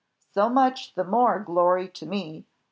[0.31, 2.47] So much the more glory to me.